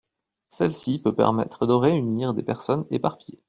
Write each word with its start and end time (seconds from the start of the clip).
Celle-ci 0.47 0.97
peut 0.97 1.13
permettre 1.13 1.67
de 1.67 1.73
réunir 1.75 2.33
des 2.33 2.41
personnes 2.41 2.87
éparpillées. 2.89 3.39